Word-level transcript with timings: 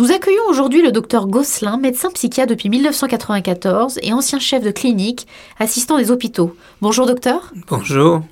Nous 0.00 0.12
accueillons 0.12 0.48
aujourd'hui 0.48 0.80
le 0.80 0.92
docteur 0.92 1.26
Gosselin, 1.26 1.76
médecin 1.76 2.08
psychiatre 2.10 2.48
depuis 2.48 2.70
1994 2.70 3.98
et 4.02 4.14
ancien 4.14 4.38
chef 4.38 4.62
de 4.62 4.70
clinique, 4.70 5.26
assistant 5.58 5.98
des 5.98 6.10
hôpitaux. 6.10 6.56
Bonjour 6.80 7.04
docteur. 7.04 7.52
Bonjour. 7.68 8.22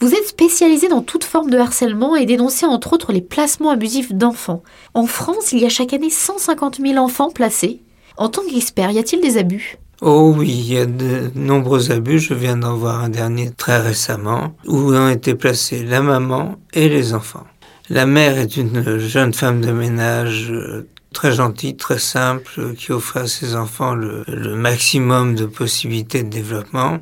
Vous 0.00 0.14
êtes 0.14 0.26
spécialisé 0.26 0.88
dans 0.88 1.02
toute 1.02 1.24
forme 1.24 1.50
de 1.50 1.58
harcèlement 1.58 2.16
et 2.16 2.24
dénoncez 2.24 2.64
entre 2.64 2.94
autres 2.94 3.12
les 3.12 3.20
placements 3.20 3.68
abusifs 3.68 4.10
d'enfants. 4.10 4.62
En 4.94 5.04
France, 5.04 5.52
il 5.52 5.58
y 5.58 5.66
a 5.66 5.68
chaque 5.68 5.92
année 5.92 6.08
150 6.08 6.78
000 6.80 6.96
enfants 6.96 7.28
placés. 7.30 7.82
En 8.16 8.30
tant 8.30 8.40
qu'expert, 8.50 8.90
y 8.90 8.98
a-t-il 8.98 9.20
des 9.20 9.36
abus? 9.36 9.76
Oh 10.00 10.32
oui, 10.34 10.48
il 10.48 10.72
y 10.72 10.78
a 10.78 10.86
de 10.86 11.30
nombreux 11.34 11.92
abus. 11.92 12.20
Je 12.20 12.32
viens 12.32 12.56
d'en 12.56 12.74
voir 12.74 13.04
un 13.04 13.10
dernier 13.10 13.50
très 13.50 13.78
récemment 13.82 14.54
où 14.66 14.94
ont 14.94 15.10
été 15.10 15.34
placés 15.34 15.84
la 15.84 16.00
maman 16.00 16.54
et 16.72 16.88
les 16.88 17.12
enfants. 17.12 17.44
La 17.90 18.06
mère 18.06 18.38
est 18.38 18.56
une 18.56 18.98
jeune 18.98 19.34
femme 19.34 19.60
de 19.60 19.72
ménage 19.72 20.50
euh, 20.50 20.86
très 21.12 21.32
gentille, 21.32 21.76
très 21.76 21.98
simple, 21.98 22.74
qui 22.76 22.92
offrait 22.92 23.20
à 23.20 23.26
ses 23.26 23.54
enfants 23.54 23.94
le, 23.94 24.24
maximum 24.54 25.34
de 25.34 25.46
possibilités 25.46 26.22
de 26.22 26.28
développement. 26.28 26.98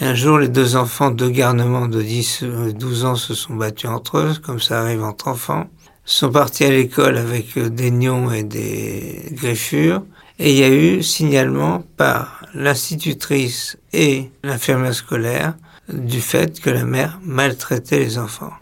Un 0.00 0.14
jour, 0.14 0.38
les 0.38 0.48
deux 0.48 0.76
enfants, 0.76 1.10
deux 1.10 1.30
garnements 1.30 1.86
de 1.86 2.00
10 2.02 2.44
12 2.74 3.04
ans 3.04 3.16
se 3.16 3.34
sont 3.34 3.54
battus 3.54 3.90
entre 3.90 4.18
eux, 4.18 4.34
comme 4.42 4.60
ça 4.60 4.80
arrive 4.80 5.02
entre 5.02 5.28
enfants, 5.28 5.68
sont 6.04 6.30
partis 6.30 6.64
à 6.64 6.70
l'école 6.70 7.18
avec 7.18 7.56
euh, 7.56 7.68
des 7.68 7.90
nions 7.90 8.32
et 8.32 8.42
des 8.42 9.28
griffures, 9.32 10.02
et 10.38 10.52
il 10.52 10.58
y 10.58 10.64
a 10.64 10.70
eu 10.70 11.02
signalement 11.02 11.84
par 11.96 12.46
l'institutrice 12.54 13.76
et 13.92 14.30
l'infirmière 14.42 14.94
scolaire 14.94 15.54
du 15.92 16.20
fait 16.20 16.60
que 16.60 16.70
la 16.70 16.84
mère 16.84 17.20
maltraitait 17.22 17.98
les 17.98 18.18
enfants. 18.18 18.52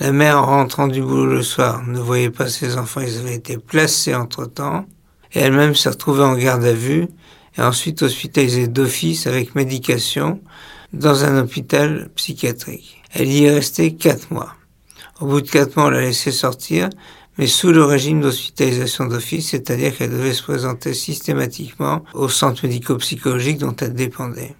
La 0.00 0.10
mère, 0.10 0.38
en 0.38 0.46
rentrant 0.46 0.88
du 0.88 1.02
boulot 1.02 1.26
le 1.26 1.42
soir, 1.42 1.82
ne 1.86 2.00
voyait 2.00 2.30
pas 2.30 2.48
ses 2.48 2.76
enfants, 2.76 3.02
ils 3.02 3.18
avaient 3.18 3.34
été 3.34 3.58
placés 3.58 4.14
entre-temps, 4.14 4.86
et 5.32 5.40
elle-même 5.40 5.74
s'est 5.74 5.90
retrouvée 5.90 6.24
en 6.24 6.34
garde 6.34 6.64
à 6.64 6.72
vue, 6.72 7.08
et 7.58 7.62
ensuite 7.62 8.02
hospitalisée 8.02 8.68
d'office 8.68 9.26
avec 9.26 9.54
médication 9.54 10.40
dans 10.92 11.24
un 11.24 11.38
hôpital 11.38 12.10
psychiatrique. 12.16 13.02
Elle 13.12 13.28
y 13.28 13.44
est 13.44 13.54
restée 13.54 13.94
quatre 13.94 14.30
mois. 14.30 14.54
Au 15.20 15.26
bout 15.26 15.42
de 15.42 15.48
quatre 15.48 15.76
mois, 15.76 15.86
on 15.86 15.90
l'a 15.90 16.00
laissée 16.00 16.32
sortir, 16.32 16.88
mais 17.38 17.46
sous 17.46 17.72
le 17.72 17.84
régime 17.84 18.20
d'hospitalisation 18.22 19.06
d'office, 19.06 19.50
c'est-à-dire 19.50 19.96
qu'elle 19.96 20.10
devait 20.10 20.32
se 20.32 20.42
présenter 20.42 20.94
systématiquement 20.94 22.02
au 22.14 22.28
centre 22.28 22.66
médico-psychologique 22.66 23.58
dont 23.58 23.76
elle 23.80 23.94
dépendait. 23.94 24.54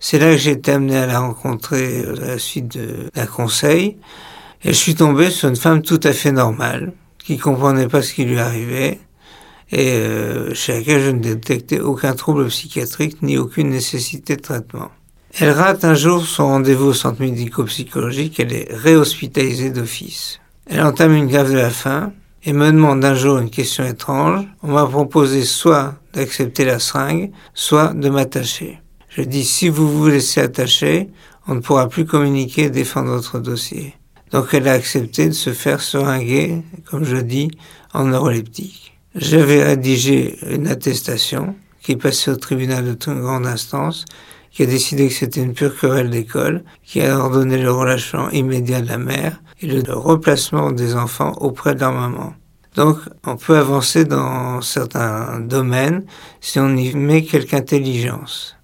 C'est 0.00 0.18
là 0.18 0.32
que 0.32 0.36
j'ai 0.36 0.52
été 0.52 0.72
amené 0.72 0.96
à 0.96 1.06
la 1.06 1.20
rencontrer 1.20 2.04
à 2.04 2.12
la 2.12 2.38
suite 2.38 2.78
d'un 3.14 3.26
conseil. 3.26 3.96
Et 4.64 4.68
je 4.68 4.78
suis 4.78 4.94
tombé 4.94 5.30
sur 5.30 5.48
une 5.48 5.56
femme 5.56 5.82
tout 5.82 6.00
à 6.02 6.12
fait 6.12 6.32
normale, 6.32 6.92
qui 7.18 7.38
comprenait 7.38 7.88
pas 7.88 8.02
ce 8.02 8.14
qui 8.14 8.24
lui 8.24 8.38
arrivait, 8.38 9.00
et 9.72 9.92
euh, 9.92 10.54
chez 10.54 10.74
laquelle 10.74 11.02
je 11.02 11.10
ne 11.10 11.20
détectais 11.20 11.80
aucun 11.80 12.14
trouble 12.14 12.46
psychiatrique 12.48 13.22
ni 13.22 13.36
aucune 13.36 13.70
nécessité 13.70 14.36
de 14.36 14.42
traitement. 14.42 14.90
Elle 15.38 15.50
rate 15.50 15.84
un 15.84 15.94
jour 15.94 16.24
son 16.24 16.46
rendez-vous 16.46 16.86
au 16.86 16.94
centre 16.94 17.20
médico-psychologique, 17.20 18.40
elle 18.40 18.52
est 18.52 18.68
réhospitalisée 18.70 19.70
d'office. 19.70 20.40
Elle 20.66 20.82
entame 20.82 21.14
une 21.14 21.26
grève 21.26 21.50
de 21.50 21.56
la 21.56 21.70
faim 21.70 22.12
et 22.44 22.52
me 22.52 22.70
demande 22.70 23.04
un 23.04 23.14
jour 23.14 23.38
une 23.38 23.50
question 23.50 23.84
étrange. 23.84 24.46
On 24.62 24.72
m'a 24.72 24.86
proposé 24.86 25.42
soit 25.42 25.94
d'accepter 26.14 26.64
la 26.64 26.78
seringue, 26.78 27.32
soit 27.54 27.92
de 27.92 28.08
m'attacher. 28.08 28.78
Je 29.08 29.22
dis 29.22 29.44
si 29.44 29.68
vous 29.68 29.88
vous 29.88 30.08
laissez 30.08 30.40
attacher, 30.40 31.08
on 31.48 31.56
ne 31.56 31.60
pourra 31.60 31.88
plus 31.88 32.06
communiquer 32.06 32.64
et 32.64 32.70
défendre 32.70 33.10
votre 33.10 33.38
dossier. 33.38 33.94
Donc 34.36 34.52
elle 34.52 34.68
a 34.68 34.72
accepté 34.72 35.28
de 35.28 35.32
se 35.32 35.54
faire 35.54 35.80
seringuer, 35.80 36.62
comme 36.84 37.04
je 37.04 37.16
dis, 37.16 37.50
en 37.94 38.04
neuroleptique. 38.04 38.92
J'avais 39.14 39.64
rédigé 39.64 40.36
une 40.50 40.66
attestation 40.66 41.56
qui 41.82 41.96
passée 41.96 42.30
au 42.30 42.36
tribunal 42.36 42.84
de 42.84 43.14
grande 43.14 43.46
instance, 43.46 44.04
qui 44.50 44.62
a 44.64 44.66
décidé 44.66 45.08
que 45.08 45.14
c'était 45.14 45.42
une 45.42 45.54
pure 45.54 45.74
querelle 45.74 46.10
d'école, 46.10 46.64
qui 46.84 47.00
a 47.00 47.18
ordonné 47.18 47.56
le 47.56 47.72
relâchement 47.72 48.28
immédiat 48.28 48.82
de 48.82 48.88
la 48.88 48.98
mère 48.98 49.40
et 49.62 49.68
le 49.68 49.94
replacement 49.94 50.70
des 50.70 50.96
enfants 50.96 51.32
auprès 51.40 51.74
de 51.74 51.80
leur 51.80 51.92
maman. 51.92 52.34
Donc, 52.74 52.98
on 53.24 53.36
peut 53.36 53.56
avancer 53.56 54.04
dans 54.04 54.60
certains 54.60 55.40
domaines 55.40 56.04
si 56.42 56.60
on 56.60 56.76
y 56.76 56.94
met 56.94 57.22
quelque 57.22 57.54
intelligence. 57.54 58.55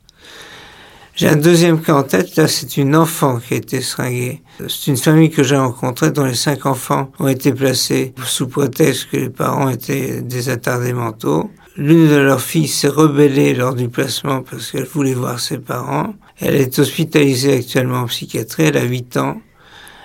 J'ai 1.14 1.28
un 1.28 1.36
deuxième 1.36 1.82
cas 1.82 1.94
en 1.94 2.04
tête, 2.04 2.36
là 2.36 2.48
c'est 2.48 2.78
une 2.78 2.96
enfant 2.96 3.38
qui 3.38 3.52
a 3.52 3.58
été 3.58 3.82
seringuée. 3.82 4.40
C'est 4.60 4.90
une 4.90 4.96
famille 4.96 5.28
que 5.28 5.42
j'ai 5.42 5.56
rencontrée 5.56 6.10
dont 6.10 6.24
les 6.24 6.34
cinq 6.34 6.64
enfants 6.64 7.12
ont 7.18 7.28
été 7.28 7.52
placés 7.52 8.14
sous 8.24 8.48
prétexte 8.48 9.10
que 9.10 9.18
les 9.18 9.28
parents 9.28 9.68
étaient 9.68 10.22
des 10.22 10.48
attardés 10.48 10.94
mentaux. 10.94 11.50
L'une 11.76 12.08
de 12.08 12.16
leurs 12.16 12.40
filles 12.40 12.66
s'est 12.66 12.88
rebellée 12.88 13.54
lors 13.54 13.74
du 13.74 13.90
placement 13.90 14.42
parce 14.42 14.70
qu'elle 14.70 14.86
voulait 14.86 15.12
voir 15.12 15.38
ses 15.38 15.58
parents. 15.58 16.14
Elle 16.40 16.54
est 16.54 16.78
hospitalisée 16.78 17.58
actuellement 17.58 18.00
en 18.00 18.06
psychiatrie, 18.06 18.64
elle 18.64 18.78
a 18.78 18.84
8 18.84 19.16
ans. 19.18 19.40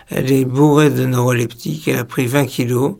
Elle 0.10 0.32
est 0.32 0.46
bourrée 0.46 0.90
de 0.90 1.06
neuroleptiques, 1.06 1.88
elle 1.88 2.00
a 2.00 2.06
pris 2.06 2.28
20 2.28 2.46
kilos. 2.46 2.96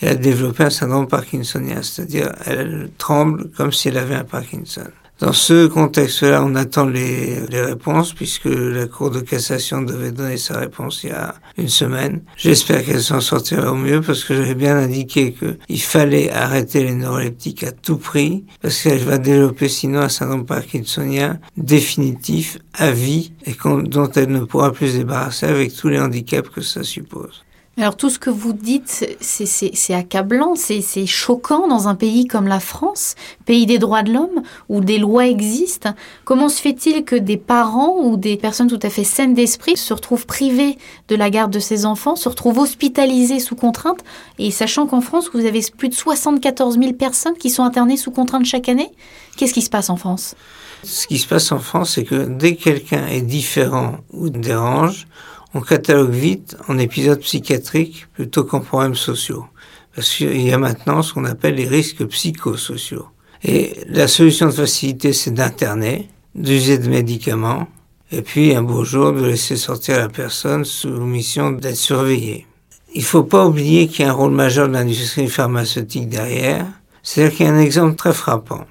Elle 0.00 0.08
a 0.08 0.14
développé 0.14 0.64
un 0.64 0.70
syndrome 0.70 1.08
parkinsonien, 1.08 1.82
c'est-à-dire 1.82 2.32
elle 2.46 2.90
tremble 2.96 3.50
comme 3.50 3.70
si 3.70 3.88
elle 3.88 3.98
avait 3.98 4.14
un 4.14 4.24
Parkinson. 4.24 4.88
Dans 5.20 5.34
ce 5.34 5.66
contexte-là, 5.66 6.42
on 6.42 6.54
attend 6.54 6.86
les, 6.86 7.46
les, 7.50 7.60
réponses 7.60 8.14
puisque 8.14 8.46
la 8.46 8.86
Cour 8.86 9.10
de 9.10 9.20
cassation 9.20 9.82
devait 9.82 10.12
donner 10.12 10.38
sa 10.38 10.58
réponse 10.58 11.04
il 11.04 11.10
y 11.10 11.12
a 11.12 11.34
une 11.58 11.68
semaine. 11.68 12.22
J'espère 12.38 12.82
qu'elle 12.82 13.02
s'en 13.02 13.20
sortira 13.20 13.70
au 13.70 13.76
mieux 13.76 14.00
parce 14.00 14.24
que 14.24 14.34
j'avais 14.34 14.54
bien 14.54 14.78
indiqué 14.78 15.34
qu'il 15.34 15.82
fallait 15.82 16.30
arrêter 16.30 16.84
les 16.84 16.94
neuroleptiques 16.94 17.64
à 17.64 17.72
tout 17.72 17.98
prix 17.98 18.46
parce 18.62 18.82
qu'elle 18.82 19.00
va 19.00 19.18
développer 19.18 19.68
sinon 19.68 20.00
un 20.00 20.08
syndrome 20.08 20.46
parkinsonien 20.46 21.38
définitif 21.58 22.56
à 22.72 22.90
vie 22.90 23.34
et 23.44 23.54
dont 23.84 24.10
elle 24.12 24.32
ne 24.32 24.40
pourra 24.40 24.72
plus 24.72 24.92
se 24.92 24.96
débarrasser 24.96 25.44
avec 25.44 25.76
tous 25.76 25.88
les 25.88 26.00
handicaps 26.00 26.48
que 26.48 26.62
ça 26.62 26.82
suppose. 26.82 27.44
Alors 27.78 27.96
tout 27.96 28.10
ce 28.10 28.18
que 28.18 28.30
vous 28.30 28.52
dites, 28.52 29.16
c'est 29.20 29.94
accablant, 29.94 30.54
c'est 30.54 31.06
choquant 31.06 31.66
dans 31.66 31.88
un 31.88 31.94
pays 31.94 32.26
comme 32.26 32.46
la 32.46 32.60
France, 32.60 33.14
pays 33.46 33.64
des 33.64 33.78
droits 33.78 34.02
de 34.02 34.12
l'homme, 34.12 34.42
où 34.68 34.80
des 34.80 34.98
lois 34.98 35.26
existent. 35.26 35.94
Comment 36.24 36.48
se 36.50 36.60
fait-il 36.60 37.04
que 37.04 37.16
des 37.16 37.38
parents 37.38 37.96
ou 38.02 38.16
des 38.18 38.36
personnes 38.36 38.68
tout 38.68 38.80
à 38.82 38.90
fait 38.90 39.04
saines 39.04 39.32
d'esprit 39.34 39.78
se 39.78 39.94
retrouvent 39.94 40.26
privés 40.26 40.76
de 41.08 41.16
la 41.16 41.30
garde 41.30 41.52
de 41.52 41.60
ces 41.60 41.86
enfants, 41.86 42.16
se 42.16 42.28
retrouvent 42.28 42.58
hospitalisés 42.58 43.40
sous 43.40 43.56
contrainte, 43.56 44.00
et 44.38 44.50
sachant 44.50 44.86
qu'en 44.86 45.00
France, 45.00 45.30
vous 45.32 45.46
avez 45.46 45.60
plus 45.74 45.88
de 45.88 45.94
74 45.94 46.78
000 46.78 46.92
personnes 46.94 47.38
qui 47.38 47.48
sont 47.48 47.62
internées 47.62 47.96
sous 47.96 48.10
contrainte 48.10 48.44
chaque 48.44 48.68
année 48.68 48.90
Qu'est-ce 49.36 49.54
qui 49.54 49.62
se 49.62 49.70
passe 49.70 49.88
en 49.88 49.96
France? 49.96 50.34
Ce 50.82 51.06
qui 51.06 51.18
se 51.18 51.26
passe 51.26 51.50
en 51.50 51.60
France, 51.60 51.92
c'est 51.94 52.04
que 52.04 52.26
dès 52.26 52.56
que 52.56 52.64
quelqu'un 52.64 53.06
est 53.06 53.22
différent 53.22 53.98
ou 54.12 54.28
dérange, 54.28 55.06
on 55.54 55.60
catalogue 55.60 56.10
vite 56.10 56.56
en 56.68 56.78
épisodes 56.78 57.20
psychiatriques 57.20 58.06
plutôt 58.14 58.44
qu'en 58.44 58.60
problèmes 58.60 58.94
sociaux. 58.94 59.46
Parce 59.94 60.14
qu'il 60.14 60.40
y 60.40 60.52
a 60.52 60.58
maintenant 60.58 61.02
ce 61.02 61.12
qu'on 61.12 61.24
appelle 61.24 61.56
les 61.56 61.66
risques 61.66 62.04
psychosociaux. 62.06 63.06
Et 63.42 63.76
la 63.88 64.06
solution 64.06 64.46
de 64.46 64.52
facilité, 64.52 65.12
c'est 65.12 65.32
d'interner, 65.32 66.08
d'user 66.34 66.78
de 66.78 66.88
médicaments, 66.88 67.66
et 68.12 68.22
puis 68.22 68.54
un 68.54 68.62
beau 68.62 68.84
jour 68.84 69.12
de 69.12 69.24
laisser 69.24 69.56
sortir 69.56 69.98
la 69.98 70.08
personne 70.08 70.64
sous 70.64 70.88
mission 70.88 71.52
d'être 71.52 71.76
surveillée. 71.76 72.46
Il 72.94 73.00
ne 73.00 73.06
faut 73.06 73.22
pas 73.22 73.46
oublier 73.46 73.86
qu'il 73.86 74.04
y 74.04 74.08
a 74.08 74.10
un 74.10 74.14
rôle 74.14 74.32
majeur 74.32 74.68
de 74.68 74.72
l'industrie 74.72 75.28
pharmaceutique 75.28 76.08
derrière. 76.08 76.66
C'est-à-dire 77.02 77.36
qu'il 77.36 77.46
y 77.46 77.48
a 77.48 77.52
un 77.52 77.60
exemple 77.60 77.94
très 77.94 78.12
frappant. 78.12 78.66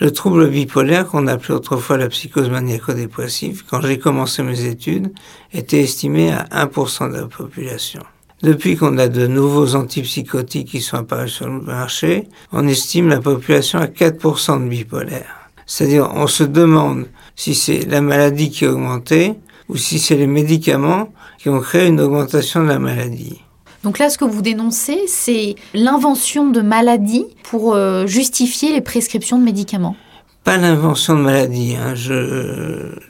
Le 0.00 0.10
trouble 0.10 0.50
bipolaire, 0.50 1.06
qu'on 1.06 1.28
appelait 1.28 1.54
autrefois 1.54 1.96
la 1.96 2.08
psychose 2.08 2.50
maniaco-dépressive, 2.50 3.62
quand 3.70 3.80
j'ai 3.80 3.98
commencé 3.98 4.42
mes 4.42 4.64
études, 4.64 5.12
était 5.52 5.82
estimé 5.82 6.32
à 6.32 6.66
1% 6.66 7.12
de 7.12 7.18
la 7.18 7.26
population. 7.26 8.02
Depuis 8.42 8.76
qu'on 8.76 8.98
a 8.98 9.06
de 9.06 9.28
nouveaux 9.28 9.76
antipsychotiques 9.76 10.68
qui 10.68 10.80
sont 10.80 10.96
apparus 10.96 11.32
sur 11.32 11.48
le 11.48 11.60
marché, 11.60 12.28
on 12.50 12.66
estime 12.66 13.08
la 13.08 13.20
population 13.20 13.78
à 13.78 13.86
4% 13.86 14.64
de 14.64 14.68
bipolaire. 14.68 15.48
C'est-à-dire, 15.64 16.10
on 16.12 16.26
se 16.26 16.42
demande 16.42 17.06
si 17.36 17.54
c'est 17.54 17.88
la 17.88 18.00
maladie 18.00 18.50
qui 18.50 18.66
a 18.66 18.72
augmenté 18.72 19.34
ou 19.68 19.76
si 19.76 20.00
c'est 20.00 20.16
les 20.16 20.26
médicaments 20.26 21.12
qui 21.38 21.48
ont 21.48 21.60
créé 21.60 21.86
une 21.86 22.00
augmentation 22.00 22.64
de 22.64 22.68
la 22.68 22.80
maladie. 22.80 23.43
Donc 23.84 23.98
là, 23.98 24.08
ce 24.08 24.16
que 24.16 24.24
vous 24.24 24.40
dénoncez, 24.40 25.02
c'est 25.06 25.56
l'invention 25.74 26.48
de 26.48 26.62
maladies 26.62 27.26
pour 27.42 27.74
euh, 27.74 28.06
justifier 28.06 28.72
les 28.72 28.80
prescriptions 28.80 29.38
de 29.38 29.44
médicaments. 29.44 29.94
Pas 30.42 30.56
l'invention 30.56 31.14
de 31.14 31.20
maladies, 31.20 31.76
hein. 31.76 31.94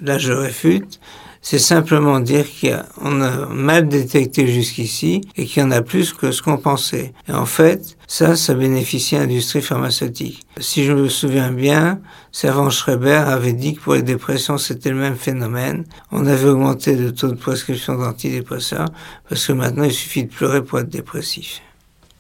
là 0.03 0.19
je 0.19 0.33
réfute. 0.33 1.01
C'est 1.47 1.59
simplement 1.59 2.21
dire 2.21 2.47
qu'on 2.59 3.21
a, 3.21 3.47
mal 3.49 3.87
détecté 3.87 4.47
jusqu'ici 4.47 5.21
et 5.37 5.45
qu'il 5.45 5.63
y 5.63 5.67
en 5.67 5.73
a 5.73 5.83
plus 5.83 6.15
que 6.15 6.33
ce 6.33 6.41
qu'on 6.41 6.57
pensait. 6.57 7.13
Et 7.29 7.33
en 7.33 7.45
fait, 7.45 7.99
ça, 8.07 8.35
ça 8.35 8.55
bénéficie 8.55 9.15
à 9.17 9.21
l'industrie 9.21 9.61
pharmaceutique. 9.61 10.47
Si 10.59 10.85
je 10.85 10.95
me 10.95 11.07
souviens 11.11 11.53
bien, 11.53 12.01
Servan 12.33 12.71
Schreiber 12.71 13.25
avait 13.27 13.53
dit 13.53 13.75
que 13.75 13.83
pour 13.83 13.93
les 13.93 14.03
dépressions, 14.03 14.57
c'était 14.57 14.89
le 14.89 14.97
même 14.97 15.17
phénomène. 15.17 15.85
On 16.11 16.25
avait 16.25 16.49
augmenté 16.49 16.97
le 16.97 17.13
taux 17.13 17.29
de 17.29 17.37
prescription 17.37 17.97
d'antidépresseurs 17.97 18.89
parce 19.29 19.47
que 19.47 19.53
maintenant, 19.53 19.85
il 19.85 19.93
suffit 19.93 20.25
de 20.25 20.33
pleurer 20.33 20.65
pour 20.65 20.79
être 20.79 20.89
dépressif. 20.89 21.61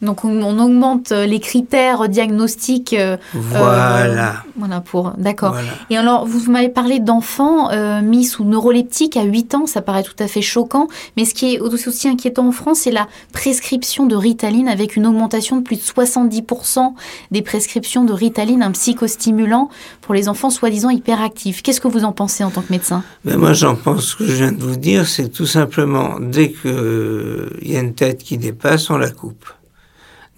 Donc 0.02 0.24
on, 0.24 0.58
augmente 0.58 1.12
euh, 1.12 1.24
les 1.24 1.40
critères 1.40 2.08
diagnostiques. 2.08 2.92
Euh, 2.92 3.16
voilà. 3.32 4.42
voilà 4.56 4.80
pour 4.80 5.12
d'accord. 5.16 5.56
Et 5.88 5.96
alors 5.96 6.26
vous 6.26 6.50
m'avez 6.50 6.68
parlé 6.68 6.98
d'enfants 7.00 7.70
mis 8.02 8.24
sous 8.24 8.44
neuroleptique 8.44 9.16
à 9.16 9.22
8 9.22 9.54
ans, 9.54 9.66
ça 9.66 9.82
paraît 9.82 10.02
tout 10.02 10.16
à 10.18 10.26
fait 10.26 10.42
choquant. 10.42 10.88
Mais 11.16 11.24
ce 11.24 11.34
qui 11.34 11.54
est 11.54 11.60
aussi 11.60 12.08
inquiétant 12.08 12.48
en 12.48 12.52
France, 12.52 12.80
c'est 12.80 12.90
la 12.90 13.08
prescription 13.32 14.06
de 14.06 14.16
Ritaline 14.16 14.68
avec 14.68 14.96
une 14.96 15.06
augmentation 15.06 15.56
de 15.56 15.62
plus 15.62 15.76
de 15.76 15.82
70% 15.82 16.92
des 17.30 17.42
prescriptions 17.42 18.04
de 18.04 18.12
Ritaline, 18.12 18.62
un 18.62 18.72
psychostimulant 18.72 19.70
pour 20.00 20.14
les 20.14 20.28
enfants 20.28 20.50
soi-disant 20.50 20.90
hyperactifs. 20.90 21.62
Qu'est-ce 21.62 21.80
que 21.80 21.88
vous 21.88 22.04
en 22.04 22.12
pensez 22.12 22.44
en 22.44 22.50
tant 22.50 22.62
que 22.62 22.72
médecin? 22.72 23.02
Ben 23.24 23.38
Moi 23.38 23.52
j'en 23.52 23.74
pense 23.74 24.04
ce 24.04 24.16
que 24.16 24.26
je 24.26 24.32
viens 24.32 24.52
de 24.52 24.62
vous 24.62 24.76
dire, 24.76 25.06
c'est 25.06 25.28
tout 25.28 25.46
simplement 25.46 26.18
dès 26.20 26.50
qu'il 26.50 27.50
y 27.62 27.76
a 27.76 27.80
une 27.80 27.94
tête 27.94 28.22
qui 28.22 28.38
dépasse, 28.38 28.90
on 28.90 28.98
la 28.98 29.10
coupe. 29.10 29.46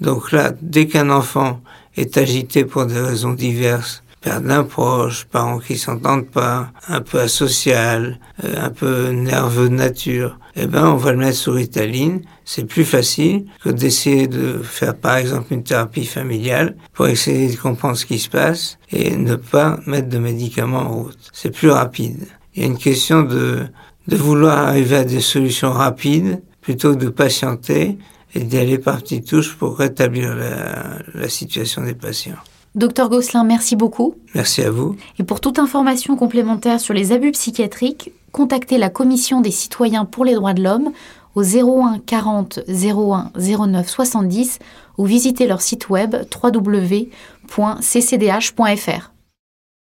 Donc 0.01 0.33
là, 0.33 0.53
dès 0.61 0.87
qu'un 0.87 1.11
enfant 1.11 1.61
est 1.97 2.17
agité 2.17 2.65
pour 2.65 2.87
des 2.87 3.01
raisons 3.01 3.33
diverses, 3.33 4.03
perte 4.21 4.45
d'un 4.45 4.65
proche, 4.65 5.25
parents 5.25 5.59
qui 5.59 5.79
s'entendent 5.79 6.29
pas, 6.29 6.73
un 6.89 7.01
peu 7.01 7.21
asocial, 7.21 8.19
euh, 8.45 8.55
un 8.61 8.71
peu 8.71 9.11
nerveux 9.11 9.69
de 9.69 9.75
nature, 9.75 10.39
eh 10.57 10.67
ben 10.67 10.87
on 10.87 10.97
va 10.97 11.13
le 11.13 11.19
mettre 11.19 11.37
sur 11.37 11.55
Ritaline. 11.55 12.23
C'est 12.45 12.65
plus 12.65 12.85
facile 12.85 13.45
que 13.63 13.69
d'essayer 13.69 14.27
de 14.27 14.59
faire 14.63 14.97
par 14.97 15.17
exemple 15.17 15.53
une 15.53 15.63
thérapie 15.63 16.07
familiale 16.07 16.77
pour 16.93 17.07
essayer 17.07 17.51
de 17.51 17.57
comprendre 17.57 17.97
ce 17.97 18.07
qui 18.07 18.19
se 18.19 18.29
passe 18.29 18.79
et 18.91 19.17
ne 19.17 19.37
pas 19.37 19.79
mettre 19.87 20.09
de 20.09 20.19
médicaments 20.19 20.81
en 20.81 20.95
route. 21.03 21.31
C'est 21.33 21.51
plus 21.51 21.71
rapide. 21.71 22.27
Il 22.55 22.63
y 22.63 22.65
a 22.65 22.69
une 22.69 22.79
question 22.79 23.23
de, 23.23 23.67
de 24.09 24.17
vouloir 24.17 24.59
arriver 24.59 24.97
à 24.97 25.05
des 25.05 25.21
solutions 25.21 25.73
rapides 25.73 26.43
plutôt 26.63 26.95
que 26.95 27.05
de 27.05 27.11
patienter 27.11 27.99
et 28.37 28.45
d'y 28.45 28.59
aller 28.59 28.79
par 28.79 28.99
petites 28.99 29.27
touches 29.27 29.55
pour 29.55 29.79
rétablir 29.79 30.37
la, 30.37 31.29
situation 31.29 31.83
des 31.83 31.95
patients. 31.95 32.37
Docteur 32.75 33.09
Gosselin, 33.09 33.45
merci 33.45 33.75
beaucoup. 33.75 34.15
Merci 34.35 34.63
à 34.63 34.71
vous. 34.71 34.97
Et 35.19 35.25
pour 35.25 35.41
toute 35.41 35.59
information 35.59 36.15
complémentaire 36.17 36.79
sur 36.79 36.93
les 36.93 37.13
abus 37.13 37.33
psychiatriques, 37.33 38.13
contactez 38.33 38.77
la 38.77 38.91
Commission 38.91 39.41
des 39.41 39.51
citoyens 39.51 40.05
pour 40.05 40.27
les 40.27 40.35
droits 40.35 40.53
de 40.53 40.63
l'homme 40.63 40.93
au 41.35 41.43
01 41.43 42.01
40 42.05 42.61
01 42.69 43.33
09 43.67 43.89
70 43.89 44.59
ou 44.99 45.07
visitez 45.07 45.47
leur 45.47 45.63
site 45.63 45.89
web 45.89 46.15
www.ccdh.fr. 46.43 47.11